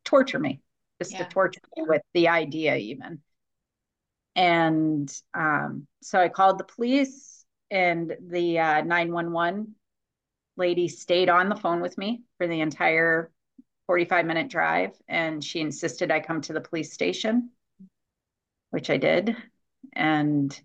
torture 0.05 0.39
me, 0.39 0.61
just 1.01 1.13
yeah. 1.13 1.25
to 1.25 1.31
torture 1.31 1.61
me 1.77 1.85
with 1.87 2.03
the 2.15 2.29
idea 2.29 2.77
even. 2.77 3.21
And 4.35 5.13
um, 5.35 5.87
so 6.03 6.19
I 6.19 6.29
called 6.29 6.59
the 6.59 6.65
police 6.65 7.45
and 7.71 8.17
the 8.21 8.59
uh, 8.59 8.83
911 8.83 9.75
lady 10.57 10.89
stayed 10.89 11.29
on 11.29 11.49
the 11.49 11.57
phone 11.57 11.81
with 11.81 11.97
me 11.99 12.23
for 12.37 12.47
the 12.47 12.61
entire 12.61 13.31
45 13.87 14.27
minute 14.27 14.49
drive 14.49 14.93
and 15.09 15.43
she 15.43 15.61
insisted 15.61 16.11
I 16.11 16.21
come 16.21 16.41
to 16.43 16.53
the 16.53 16.61
police 16.61 16.93
station 16.93 17.51
which 18.71 18.91
I 18.91 18.97
did. 18.97 19.37
And 19.93 20.59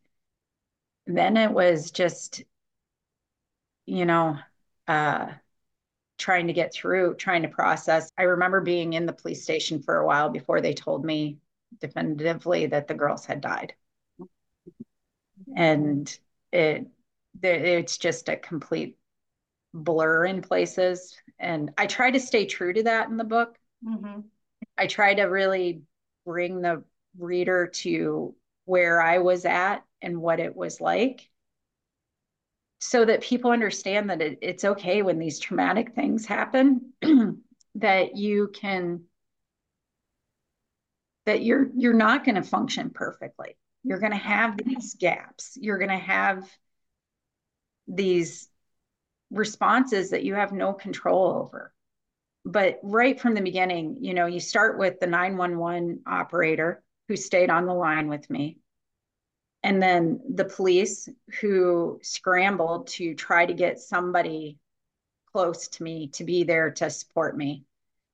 then 1.06 1.38
it 1.38 1.52
was 1.52 1.92
just, 1.92 2.44
you 3.86 4.06
know, 4.06 4.38
uh, 4.88 5.28
trying 6.18 6.48
to 6.48 6.54
get 6.54 6.74
through, 6.74 7.16
trying 7.16 7.42
to 7.42 7.50
process. 7.50 8.12
I 8.18 8.24
remember 8.24 8.62
being 8.62 8.94
in 8.94 9.06
the 9.06 9.14
police 9.14 9.44
station 9.44 9.82
for 9.82 9.98
a 9.98 10.06
while 10.06 10.30
before 10.30 10.62
they 10.62 10.74
told 10.74 11.04
me 11.04 11.40
definitively 11.80 12.68
that 12.68 12.88
the 12.88 12.94
girls 12.94 13.26
had 13.26 13.42
died. 13.42 13.74
And 15.56 16.18
it 16.52 16.88
it's 17.42 17.98
just 17.98 18.30
a 18.30 18.38
complete 18.38 18.98
blur 19.74 20.26
in 20.26 20.42
places. 20.42 21.18
And 21.40 21.72
I 21.78 21.88
try 21.88 22.12
to 22.12 22.20
stay 22.20 22.46
true 22.46 22.74
to 22.74 22.84
that 22.84 23.10
in 23.10 23.18
the 23.18 23.24
book. 23.24 23.58
Mm-hmm. 23.86 24.22
I 24.78 24.88
try 24.88 25.16
to 25.16 25.24
really 25.24 25.82
bring 26.26 26.62
the 26.62 26.84
reader 27.18 27.68
to 27.68 28.36
where 28.66 29.02
I 29.02 29.18
was 29.18 29.46
at 29.46 29.84
and 30.02 30.22
what 30.22 30.40
it 30.40 30.56
was 30.56 30.80
like 30.80 31.30
so 32.86 33.06
that 33.06 33.22
people 33.22 33.50
understand 33.50 34.10
that 34.10 34.22
it, 34.22 34.40
it's 34.42 34.66
okay 34.66 35.02
when 35.04 35.18
these 35.18 35.40
traumatic 35.40 35.96
things 35.96 36.26
happen 36.26 36.92
that 37.76 38.18
you 38.18 38.50
can 38.54 39.04
that 41.26 41.42
you're 41.42 41.70
you're 41.78 41.94
not 41.94 42.26
going 42.26 42.36
to 42.36 42.44
function 42.44 42.90
perfectly. 42.90 43.56
You're 43.86 44.00
going 44.00 44.12
to 44.12 44.18
have 44.18 44.58
these 44.58 44.96
gaps. 44.96 45.58
You're 45.60 45.78
going 45.78 45.92
to 45.92 45.96
have 45.96 46.46
these 47.88 48.50
responses 49.32 50.10
that 50.10 50.26
you 50.26 50.36
have 50.36 50.52
no 50.52 50.74
control 50.74 51.42
over. 51.42 51.74
But 52.44 52.82
right 52.84 53.18
from 53.18 53.34
the 53.34 53.42
beginning 53.42 54.00
you 54.02 54.14
know 54.14 54.26
you 54.26 54.42
start 54.42 54.78
with 54.78 55.00
the 55.00 55.08
911 55.08 56.02
operator 56.06 56.84
who 57.08 57.16
stayed 57.16 57.50
on 57.50 57.66
the 57.66 57.74
line 57.74 58.10
with 58.10 58.30
me. 58.30 58.58
And 59.64 59.82
then 59.82 60.20
the 60.36 60.46
police 60.46 61.08
who 61.40 62.00
scrambled 62.04 62.88
to 62.88 63.16
try 63.16 63.46
to 63.46 63.54
get 63.54 63.80
somebody 63.80 64.58
close 65.32 65.68
to 65.70 65.84
me 65.84 66.10
to 66.10 66.24
be 66.24 66.44
there 66.44 66.72
to 66.72 66.90
support 66.90 67.36
me. 67.36 67.64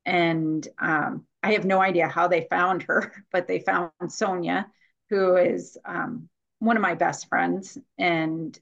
And 0.05 0.67
um, 0.79 1.25
I 1.43 1.53
have 1.53 1.65
no 1.65 1.81
idea 1.81 2.07
how 2.07 2.27
they 2.27 2.47
found 2.49 2.83
her, 2.83 3.25
but 3.31 3.47
they 3.47 3.59
found 3.59 3.91
Sonia, 4.07 4.67
who 5.09 5.35
is 5.35 5.77
um, 5.85 6.29
one 6.59 6.77
of 6.77 6.81
my 6.81 6.95
best 6.95 7.27
friends, 7.27 7.77
and 7.97 8.57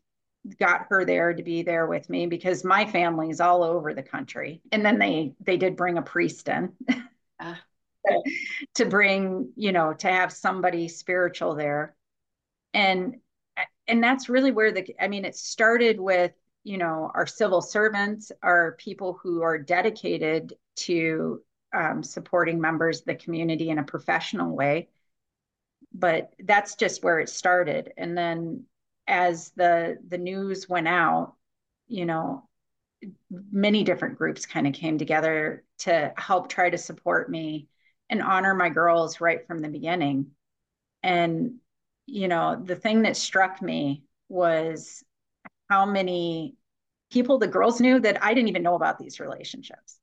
got 0.59 0.87
her 0.89 1.03
there 1.03 1.33
to 1.33 1.43
be 1.43 1.61
there 1.61 1.87
with 1.87 2.09
me 2.09 2.25
because 2.25 2.63
my 2.63 2.85
family 2.85 3.29
is 3.29 3.41
all 3.41 3.63
over 3.63 3.93
the 3.93 4.03
country. 4.03 4.61
And 4.71 4.85
then 4.85 4.97
they 4.97 5.33
they 5.41 5.57
did 5.57 5.75
bring 5.75 5.97
a 5.97 6.01
priest 6.01 6.47
in. 6.47 6.71
Uh 7.39 7.55
to 8.75 8.85
bring, 8.85 9.51
you 9.55 9.71
know, 9.71 9.93
to 9.93 10.07
have 10.07 10.31
somebody 10.31 10.87
spiritual 10.87 11.55
there. 11.55 11.95
And 12.77 13.15
and 13.87 14.03
that's 14.03 14.29
really 14.29 14.51
where 14.51 14.71
the 14.71 14.95
I 15.01 15.07
mean, 15.07 15.25
it 15.25 15.35
started 15.35 15.99
with, 15.99 16.31
you 16.63 16.77
know, 16.77 17.09
our 17.15 17.25
civil 17.25 17.61
servants, 17.61 18.31
our 18.43 18.73
people 18.73 19.19
who 19.23 19.41
are 19.41 19.57
dedicated 19.57 20.53
to 20.87 21.41
um, 21.73 22.03
supporting 22.03 22.61
members 22.61 22.99
of 22.99 23.05
the 23.05 23.15
community 23.15 23.71
in 23.71 23.79
a 23.79 23.83
professional 23.83 24.55
way. 24.55 24.89
But 25.91 26.33
that's 26.39 26.75
just 26.75 27.03
where 27.03 27.19
it 27.19 27.29
started. 27.29 27.93
And 27.97 28.15
then 28.15 28.65
as 29.07 29.51
the 29.55 29.97
the 30.07 30.19
news 30.19 30.69
went 30.69 30.87
out, 30.87 31.33
you 31.87 32.05
know, 32.05 32.47
many 33.31 33.83
different 33.83 34.19
groups 34.19 34.45
kind 34.45 34.67
of 34.67 34.73
came 34.73 34.99
together 34.99 35.63
to 35.79 36.13
help 36.15 36.49
try 36.49 36.69
to 36.69 36.77
support 36.77 37.27
me 37.27 37.69
and 38.09 38.21
honor 38.21 38.53
my 38.53 38.69
girls 38.69 39.19
right 39.19 39.47
from 39.47 39.59
the 39.59 39.69
beginning. 39.69 40.27
And, 41.01 41.55
you 42.07 42.27
know, 42.27 42.59
the 42.63 42.75
thing 42.75 43.03
that 43.03 43.17
struck 43.17 43.61
me 43.61 44.03
was 44.29 45.03
how 45.69 45.85
many 45.85 46.55
people 47.11 47.37
the 47.37 47.47
girls 47.47 47.79
knew 47.79 47.99
that 47.99 48.23
I 48.23 48.33
didn't 48.33 48.49
even 48.49 48.63
know 48.63 48.75
about 48.75 48.97
these 48.97 49.19
relationships. 49.19 49.99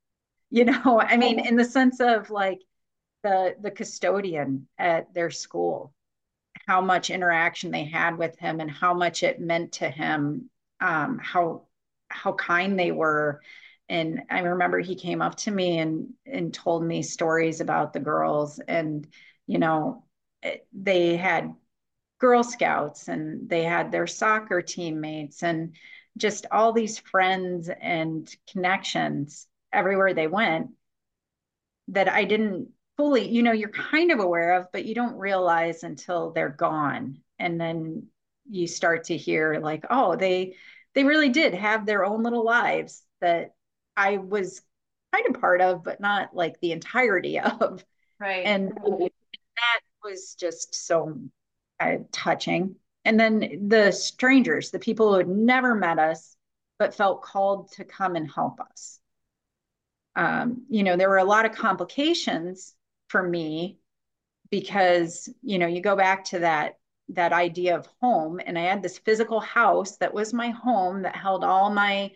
You 0.50 0.66
know, 0.66 1.00
I 1.00 1.16
mean, 1.16 1.44
in 1.44 1.56
the 1.56 1.64
sense 1.64 1.99
of 2.00 2.30
like 2.30 2.61
the 3.25 3.56
the 3.61 3.70
custodian 3.70 4.68
at 4.78 5.12
their 5.12 5.30
school, 5.30 5.92
how 6.68 6.80
much 6.80 7.11
interaction 7.11 7.70
they 7.73 7.84
had 7.84 8.16
with 8.18 8.38
him 8.38 8.61
and 8.61 8.70
how 8.70 8.94
much 8.94 9.23
it 9.23 9.40
meant 9.40 9.73
to 9.73 9.88
him, 9.88 10.50
um, 10.80 11.18
how 11.18 11.66
how 12.08 12.34
kind 12.34 12.78
they 12.78 12.92
were 12.92 13.40
and 13.88 14.23
I 14.30 14.40
remember 14.40 14.78
he 14.80 14.94
came 14.94 15.20
up 15.20 15.37
to 15.38 15.50
me 15.50 15.78
and 15.78 16.14
and 16.26 16.54
told 16.54 16.84
me 16.84 17.02
stories 17.02 17.61
about 17.61 17.92
the 17.92 18.00
girls 18.00 18.61
and 18.61 19.06
you 19.46 19.58
know 19.58 20.04
they 20.73 21.16
had 21.16 21.54
Girl 22.18 22.42
Scouts 22.42 23.09
and 23.09 23.49
they 23.49 23.64
had 23.64 23.90
their 23.90 24.06
soccer 24.06 24.62
teammates 24.62 25.42
and 25.42 25.75
just 26.16 26.47
all 26.50 26.73
these 26.73 26.99
friends 26.99 27.68
and 27.80 28.33
connections 28.50 29.47
everywhere 29.73 30.14
they 30.14 30.26
went 30.28 30.71
that 31.88 32.09
I 32.09 32.25
didn't 32.25 32.68
fully, 32.97 33.28
you 33.28 33.42
know, 33.42 33.52
you're 33.52 33.68
kind 33.68 34.11
of 34.11 34.21
aware 34.21 34.54
of, 34.54 34.68
but 34.73 34.85
you 34.85 34.94
don't 34.94 35.16
realize 35.16 35.83
until 35.83 36.30
they're 36.30 36.49
gone. 36.49 37.18
And 37.38 37.61
then 37.61 38.06
you 38.49 38.66
start 38.66 39.04
to 39.04 39.16
hear 39.16 39.59
like, 39.61 39.85
oh, 39.90 40.16
they 40.16 40.56
they 40.94 41.04
really 41.04 41.30
did 41.30 41.54
have 41.54 41.85
their 41.85 42.04
own 42.04 42.23
little 42.23 42.44
lives 42.44 43.02
that 43.21 43.54
I 43.97 44.18
was 44.18 44.62
kind 45.12 45.26
of 45.35 45.40
part 45.40 45.61
of, 45.61 45.83
but 45.83 46.00
not 46.00 46.35
like 46.35 46.61
the 46.61 46.73
entirety 46.73 47.40
of. 47.40 47.85
Right. 48.21 48.47
And 48.47 48.71
that 48.71 49.80
was 50.02 50.37
just 50.38 50.75
so 50.87 51.18
uh, 51.81 51.97
touching. 52.12 52.76
And 53.04 53.19
then 53.21 53.69
the 53.69 53.93
strangers, 53.93 54.71
the 54.71 54.78
people 54.78 55.12
who 55.12 55.19
had 55.19 55.28
never 55.28 55.75
met 55.75 55.99
us, 55.99 56.37
but 56.78 56.95
felt 56.95 57.23
called 57.23 57.73
to 57.73 57.85
come 57.85 58.16
and 58.16 58.31
help 58.31 58.61
us. 58.61 58.99
Um, 60.16 60.64
you 60.69 60.83
know, 60.83 60.97
there 60.97 61.09
were 61.09 61.19
a 61.19 61.25
lot 61.25 61.45
of 61.45 61.52
complications 61.52 62.75
for 63.09 63.23
me 63.23 63.78
because, 64.50 65.28
you 65.43 65.59
know, 65.59 65.66
you 65.66 65.81
go 65.81 65.97
back 65.97 66.25
to 66.26 66.40
that 66.40 66.76
that 67.11 67.33
idea 67.33 67.76
of 67.76 67.87
home 68.00 68.40
and 68.45 68.59
i 68.59 68.62
had 68.62 68.83
this 68.83 68.99
physical 68.99 69.40
house 69.40 69.99
that 69.99 70.14
was 70.14 70.33
my 70.33 70.50
home 70.50 71.02
that 71.02 71.14
held 71.14 71.45
all 71.45 71.71
my 71.71 72.11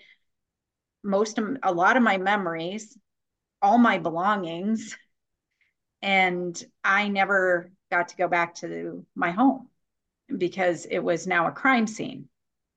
most 1.03 1.39
of 1.39 1.57
a 1.63 1.73
lot 1.73 1.97
of 1.97 2.03
my 2.03 2.17
memories 2.17 2.97
all 3.61 3.77
my 3.77 3.99
belongings 3.99 4.97
and 6.01 6.65
i 6.83 7.09
never 7.09 7.71
got 7.91 8.09
to 8.09 8.17
go 8.17 8.29
back 8.29 8.55
to 8.57 9.05
my 9.15 9.31
home 9.31 9.69
because 10.37 10.85
it 10.87 10.99
was 10.99 11.27
now 11.27 11.47
a 11.47 11.53
crime 11.53 11.87
scene. 11.87 12.29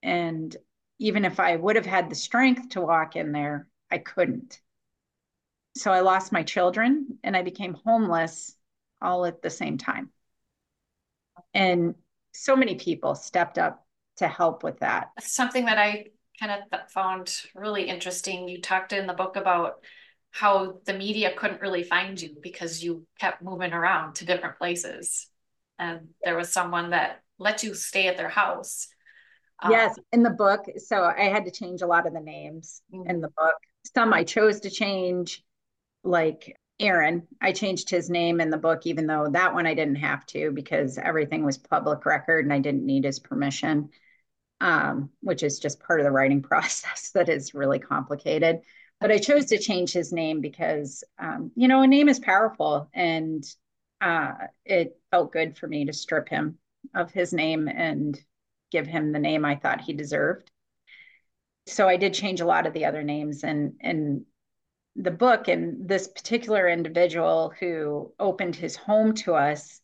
And 0.02 0.54
even 0.98 1.24
if 1.24 1.38
I 1.40 1.56
would 1.56 1.76
have 1.76 1.86
had 1.86 2.10
the 2.10 2.14
strength 2.14 2.70
to 2.70 2.80
walk 2.80 3.16
in 3.16 3.32
there, 3.32 3.68
I 3.90 3.98
couldn't. 3.98 4.60
So 5.76 5.92
I 5.92 6.00
lost 6.00 6.32
my 6.32 6.42
children 6.42 7.18
and 7.22 7.36
I 7.36 7.42
became 7.42 7.74
homeless 7.74 8.56
all 9.00 9.24
at 9.24 9.42
the 9.42 9.50
same 9.50 9.78
time. 9.78 10.10
And 11.54 11.94
so 12.32 12.56
many 12.56 12.76
people 12.76 13.14
stepped 13.14 13.58
up 13.58 13.84
to 14.16 14.28
help 14.28 14.62
with 14.62 14.80
that. 14.80 15.10
Something 15.20 15.66
that 15.66 15.78
I 15.78 16.06
kind 16.38 16.52
of 16.52 16.90
found 16.90 17.34
really 17.54 17.84
interesting. 17.84 18.48
You 18.48 18.60
talked 18.60 18.92
in 18.92 19.06
the 19.06 19.14
book 19.14 19.36
about 19.36 19.82
how 20.32 20.78
the 20.86 20.94
media 20.94 21.30
couldn't 21.36 21.60
really 21.60 21.82
find 21.82 22.20
you 22.20 22.34
because 22.42 22.82
you 22.82 23.06
kept 23.20 23.42
moving 23.42 23.72
around 23.72 24.14
to 24.14 24.24
different 24.24 24.56
places. 24.56 25.28
And 25.78 26.08
there 26.24 26.36
was 26.36 26.50
someone 26.50 26.90
that 26.90 27.20
let 27.38 27.62
you 27.62 27.74
stay 27.74 28.08
at 28.08 28.16
their 28.16 28.30
house. 28.30 28.88
Um, 29.62 29.70
yes, 29.70 29.98
in 30.10 30.22
the 30.22 30.30
book. 30.30 30.64
So 30.78 31.02
I 31.04 31.24
had 31.24 31.44
to 31.44 31.50
change 31.50 31.82
a 31.82 31.86
lot 31.86 32.06
of 32.06 32.14
the 32.14 32.20
names 32.20 32.80
mm-hmm. 32.92 33.08
in 33.10 33.20
the 33.20 33.28
book. 33.28 33.54
Some 33.94 34.14
I 34.14 34.24
chose 34.24 34.60
to 34.60 34.70
change, 34.70 35.44
like 36.02 36.56
Aaron. 36.80 37.28
I 37.40 37.52
changed 37.52 37.90
his 37.90 38.08
name 38.08 38.40
in 38.40 38.48
the 38.48 38.56
book, 38.56 38.86
even 38.86 39.06
though 39.06 39.28
that 39.32 39.52
one 39.52 39.66
I 39.66 39.74
didn't 39.74 39.96
have 39.96 40.24
to 40.26 40.50
because 40.50 40.96
everything 40.96 41.44
was 41.44 41.58
public 41.58 42.06
record 42.06 42.46
and 42.46 42.54
I 42.54 42.58
didn't 42.58 42.86
need 42.86 43.04
his 43.04 43.18
permission, 43.18 43.90
um, 44.62 45.10
which 45.20 45.42
is 45.42 45.58
just 45.58 45.82
part 45.82 46.00
of 46.00 46.04
the 46.04 46.10
writing 46.10 46.40
process 46.50 47.10
that 47.10 47.28
is 47.28 47.52
really 47.52 47.78
complicated 47.78 48.62
but 49.02 49.10
I 49.10 49.18
chose 49.18 49.46
to 49.46 49.58
change 49.58 49.92
his 49.92 50.12
name 50.12 50.40
because, 50.40 51.02
um, 51.18 51.50
you 51.56 51.68
know, 51.68 51.82
a 51.82 51.86
name 51.86 52.08
is 52.08 52.20
powerful 52.20 52.88
and 52.94 53.44
uh, 54.00 54.32
it 54.64 54.98
felt 55.10 55.32
good 55.32 55.58
for 55.58 55.66
me 55.66 55.84
to 55.86 55.92
strip 55.92 56.28
him 56.28 56.58
of 56.94 57.10
his 57.10 57.32
name 57.32 57.68
and 57.68 58.18
give 58.70 58.86
him 58.86 59.12
the 59.12 59.18
name 59.18 59.44
I 59.44 59.56
thought 59.56 59.80
he 59.80 59.92
deserved. 59.92 60.50
So 61.66 61.88
I 61.88 61.96
did 61.96 62.14
change 62.14 62.40
a 62.40 62.46
lot 62.46 62.66
of 62.66 62.72
the 62.72 62.84
other 62.84 63.02
names 63.02 63.44
and 63.44 63.74
and 63.80 64.24
the 64.96 65.10
book 65.10 65.48
and 65.48 65.88
this 65.88 66.08
particular 66.08 66.68
individual 66.68 67.52
who 67.58 68.12
opened 68.18 68.54
his 68.54 68.76
home 68.76 69.14
to 69.14 69.34
us, 69.34 69.80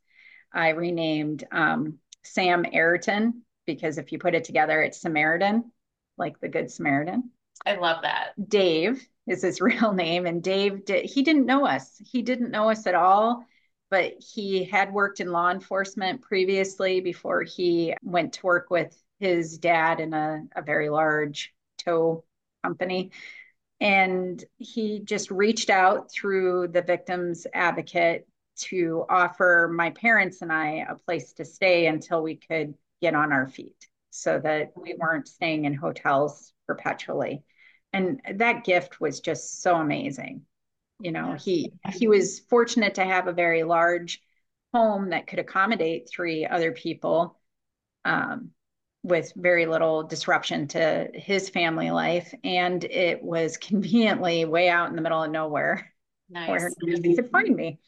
I 0.52 0.70
renamed 0.70 1.44
um, 1.50 1.98
Sam 2.24 2.66
Ayrton 2.72 3.42
because 3.66 3.98
if 3.98 4.12
you 4.12 4.18
put 4.18 4.34
it 4.34 4.44
together, 4.44 4.82
it's 4.82 5.00
Samaritan, 5.00 5.72
like 6.18 6.38
the 6.40 6.48
Good 6.48 6.70
Samaritan. 6.70 7.30
I 7.66 7.76
love 7.76 8.02
that. 8.02 8.32
Dave 8.48 9.06
is 9.26 9.42
his 9.42 9.60
real 9.60 9.92
name. 9.92 10.26
And 10.26 10.42
Dave, 10.42 10.84
did, 10.84 11.04
he 11.04 11.22
didn't 11.22 11.46
know 11.46 11.66
us. 11.66 12.00
He 12.10 12.22
didn't 12.22 12.50
know 12.50 12.70
us 12.70 12.86
at 12.86 12.94
all, 12.94 13.44
but 13.90 14.14
he 14.18 14.64
had 14.64 14.92
worked 14.92 15.20
in 15.20 15.32
law 15.32 15.50
enforcement 15.50 16.22
previously 16.22 17.00
before 17.00 17.42
he 17.42 17.94
went 18.02 18.34
to 18.34 18.46
work 18.46 18.70
with 18.70 19.00
his 19.20 19.58
dad 19.58 20.00
in 20.00 20.14
a, 20.14 20.44
a 20.54 20.62
very 20.62 20.88
large 20.88 21.54
tow 21.78 22.24
company. 22.62 23.10
And 23.80 24.42
he 24.56 25.00
just 25.00 25.30
reached 25.30 25.70
out 25.70 26.10
through 26.10 26.68
the 26.68 26.82
victim's 26.82 27.46
advocate 27.54 28.26
to 28.56 29.04
offer 29.08 29.70
my 29.72 29.90
parents 29.90 30.42
and 30.42 30.52
I 30.52 30.84
a 30.88 30.96
place 30.96 31.32
to 31.34 31.44
stay 31.44 31.86
until 31.86 32.22
we 32.22 32.36
could 32.36 32.74
get 33.00 33.14
on 33.14 33.32
our 33.32 33.46
feet 33.48 33.86
so 34.10 34.40
that 34.40 34.72
we 34.74 34.94
weren't 34.98 35.28
staying 35.28 35.64
in 35.64 35.74
hotels 35.74 36.52
perpetually. 36.68 37.42
And 37.92 38.20
that 38.34 38.64
gift 38.64 39.00
was 39.00 39.18
just 39.18 39.62
so 39.62 39.74
amazing. 39.74 40.42
You 41.00 41.12
know 41.12 41.36
he 41.38 41.72
he 41.94 42.08
was 42.08 42.40
fortunate 42.40 42.96
to 42.96 43.04
have 43.04 43.28
a 43.28 43.32
very 43.32 43.62
large 43.62 44.20
home 44.74 45.10
that 45.10 45.26
could 45.26 45.38
accommodate 45.38 46.08
three 46.10 46.44
other 46.44 46.72
people 46.72 47.38
um, 48.04 48.50
with 49.02 49.32
very 49.36 49.66
little 49.66 50.02
disruption 50.02 50.66
to 50.68 51.08
his 51.14 51.48
family 51.48 51.90
life. 51.90 52.34
And 52.44 52.84
it 52.84 53.22
was 53.22 53.56
conveniently 53.68 54.44
way 54.44 54.68
out 54.68 54.90
in 54.90 54.96
the 54.96 55.02
middle 55.02 55.22
of 55.22 55.30
nowhere 55.30 55.92
nice. 56.28 56.48
where 56.48 56.70
he 57.02 57.16
could 57.16 57.30
find 57.30 57.54
me. 57.54 57.78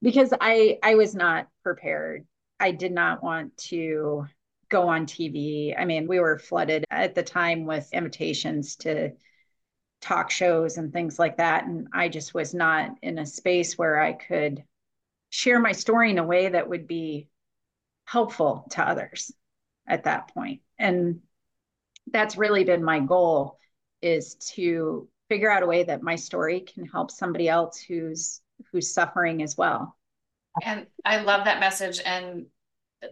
Because 0.00 0.34
i 0.40 0.78
i 0.82 0.94
was 0.94 1.14
not 1.14 1.48
prepared. 1.62 2.26
I 2.60 2.70
did 2.72 2.92
not 2.92 3.22
want 3.22 3.56
to 3.68 4.26
go 4.72 4.88
on 4.88 5.06
tv 5.06 5.74
i 5.78 5.84
mean 5.84 6.08
we 6.08 6.18
were 6.18 6.38
flooded 6.38 6.84
at 6.90 7.14
the 7.14 7.22
time 7.22 7.66
with 7.66 7.88
invitations 7.92 8.76
to 8.76 9.12
talk 10.02 10.30
shows 10.30 10.76
and 10.76 10.92
things 10.92 11.18
like 11.18 11.38
that. 11.38 11.64
And 11.64 11.88
I 11.94 12.08
just 12.08 12.34
was 12.34 12.52
not 12.52 12.90
in 13.00 13.18
a 13.18 13.24
space 13.24 13.78
where 13.78 13.98
I 13.98 14.12
could 14.12 14.62
share 15.30 15.60
my 15.60 15.72
story 15.72 16.10
in 16.10 16.18
a 16.18 16.26
way 16.26 16.48
that 16.48 16.68
would 16.68 16.86
be 16.86 17.28
helpful 18.04 18.66
to 18.72 18.86
others 18.86 19.32
at 19.86 20.04
that 20.04 20.34
point. 20.34 20.60
And 20.78 21.20
that's 22.10 22.36
really 22.36 22.64
been 22.64 22.84
my 22.84 22.98
goal 22.98 23.58
is 24.02 24.34
to 24.34 25.08
figure 25.28 25.50
out 25.50 25.62
a 25.62 25.66
way 25.66 25.84
that 25.84 26.02
my 26.02 26.16
story 26.16 26.60
can 26.60 26.84
help 26.84 27.10
somebody 27.10 27.48
else 27.48 27.78
who's 27.80 28.40
who's 28.70 28.92
suffering 28.92 29.42
as 29.42 29.56
well. 29.56 29.96
And 30.62 30.86
I 31.04 31.22
love 31.22 31.46
that 31.46 31.60
message 31.60 32.00
and 32.04 32.46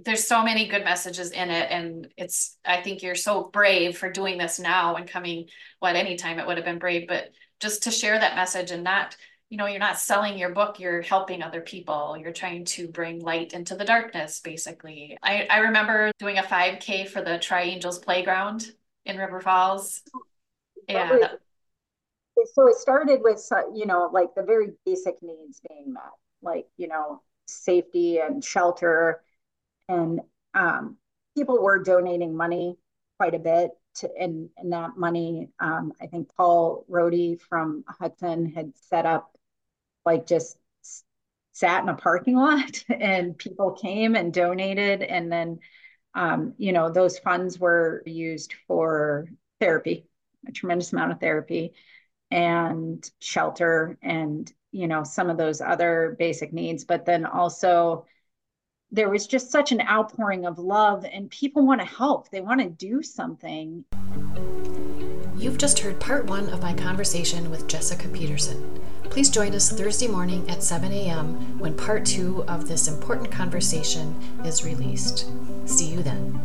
there's 0.04 0.26
so 0.26 0.42
many 0.42 0.68
good 0.68 0.84
messages 0.84 1.32
in 1.32 1.50
it 1.50 1.68
and 1.70 2.08
it's 2.16 2.56
i 2.64 2.80
think 2.80 3.02
you're 3.02 3.14
so 3.14 3.50
brave 3.52 3.98
for 3.98 4.10
doing 4.10 4.38
this 4.38 4.60
now 4.60 4.94
and 4.94 5.08
coming 5.08 5.48
what 5.80 5.94
well, 5.94 5.96
anytime 5.96 6.38
it 6.38 6.46
would 6.46 6.56
have 6.56 6.64
been 6.64 6.78
brave 6.78 7.08
but 7.08 7.30
just 7.60 7.82
to 7.82 7.90
share 7.90 8.18
that 8.18 8.36
message 8.36 8.70
and 8.70 8.84
not 8.84 9.16
you 9.50 9.56
know 9.56 9.66
you're 9.66 9.80
not 9.80 9.98
selling 9.98 10.38
your 10.38 10.50
book 10.50 10.78
you're 10.78 11.02
helping 11.02 11.42
other 11.42 11.60
people. 11.60 12.16
You're 12.16 12.32
trying 12.32 12.64
to 12.66 12.88
bring 12.88 13.20
light 13.20 13.52
into 13.52 13.74
the 13.74 13.84
darkness 13.84 14.40
basically. 14.40 15.18
I, 15.22 15.46
I 15.50 15.58
remember 15.58 16.12
doing 16.18 16.38
a 16.38 16.42
5k 16.42 17.08
for 17.08 17.20
the 17.20 17.38
tri-angels 17.38 17.98
playground 17.98 18.72
in 19.04 19.18
river 19.18 19.40
falls. 19.40 20.02
Yeah. 20.88 21.28
so 22.54 22.68
it 22.68 22.76
started 22.76 23.20
with 23.22 23.46
you 23.74 23.86
know 23.86 24.08
like 24.12 24.34
the 24.34 24.42
very 24.42 24.68
basic 24.86 25.16
needs 25.20 25.60
being 25.68 25.92
met 25.92 26.02
like 26.42 26.66
you 26.76 26.88
know 26.88 27.20
safety 27.46 28.18
and 28.18 28.42
shelter 28.42 29.20
and 29.90 30.20
um, 30.54 30.96
people 31.36 31.62
were 31.62 31.82
donating 31.82 32.36
money 32.36 32.76
quite 33.18 33.34
a 33.34 33.38
bit 33.38 33.70
to, 33.96 34.10
and, 34.18 34.48
and 34.56 34.72
that 34.72 34.96
money, 34.96 35.48
um, 35.58 35.92
I 36.00 36.06
think 36.06 36.30
Paul 36.36 36.84
Rohde 36.90 37.40
from 37.40 37.84
Hudson 37.88 38.46
had 38.46 38.72
set 38.88 39.04
up 39.04 39.36
like 40.04 40.26
just 40.26 40.56
sat 41.52 41.82
in 41.82 41.88
a 41.88 41.94
parking 41.94 42.36
lot 42.36 42.84
and 42.88 43.36
people 43.36 43.72
came 43.72 44.14
and 44.14 44.32
donated. 44.32 45.02
And 45.02 45.30
then 45.30 45.58
um, 46.14 46.54
you 46.58 46.72
know 46.72 46.90
those 46.90 47.18
funds 47.18 47.58
were 47.58 48.02
used 48.04 48.54
for 48.66 49.28
therapy 49.60 50.06
a 50.48 50.52
tremendous 50.52 50.92
amount 50.92 51.12
of 51.12 51.20
therapy 51.20 51.72
and 52.30 53.08
shelter 53.20 53.98
and 54.02 54.50
you 54.72 54.88
know 54.88 55.04
some 55.04 55.30
of 55.30 55.36
those 55.36 55.60
other 55.60 56.16
basic 56.18 56.52
needs. 56.52 56.84
But 56.84 57.04
then 57.04 57.26
also 57.26 58.06
there 58.92 59.08
was 59.08 59.26
just 59.26 59.50
such 59.50 59.70
an 59.72 59.80
outpouring 59.82 60.44
of 60.44 60.58
love 60.58 61.04
and 61.04 61.30
people 61.30 61.64
want 61.66 61.80
to 61.80 61.86
help 61.86 62.28
they 62.30 62.40
want 62.40 62.60
to 62.60 62.68
do 62.68 63.02
something. 63.02 63.84
You've 65.36 65.58
just 65.58 65.78
heard 65.78 66.00
part 66.00 66.26
one 66.26 66.48
of 66.50 66.60
my 66.60 66.74
conversation 66.74 67.50
with 67.50 67.68
jessica 67.68 68.08
peterson. 68.08 68.80
Please 69.04 69.30
join 69.30 69.54
us 69.54 69.70
thursday 69.70 70.08
morning 70.08 70.48
at 70.50 70.62
7 70.62 70.92
a.m 70.92 71.58
when 71.58 71.76
part 71.76 72.04
two 72.04 72.44
of 72.44 72.68
this 72.68 72.88
important 72.88 73.30
conversation 73.30 74.14
is 74.44 74.64
released. 74.64 75.30
See 75.66 75.86
you 75.86 76.02
then. 76.02 76.40